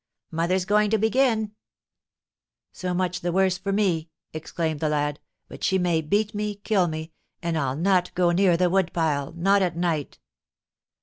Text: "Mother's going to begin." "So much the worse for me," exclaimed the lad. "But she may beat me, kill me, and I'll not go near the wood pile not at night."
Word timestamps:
"Mother's 0.31 0.65
going 0.65 0.89
to 0.89 0.97
begin." 0.97 1.51
"So 2.71 2.91
much 2.91 3.19
the 3.21 3.31
worse 3.31 3.59
for 3.59 3.71
me," 3.71 4.09
exclaimed 4.33 4.79
the 4.79 4.89
lad. 4.89 5.19
"But 5.47 5.63
she 5.63 5.77
may 5.77 6.01
beat 6.01 6.33
me, 6.33 6.55
kill 6.55 6.87
me, 6.87 7.11
and 7.43 7.55
I'll 7.55 7.75
not 7.77 8.11
go 8.15 8.31
near 8.31 8.57
the 8.57 8.71
wood 8.71 8.93
pile 8.93 9.31
not 9.35 9.61
at 9.61 9.77
night." 9.77 10.17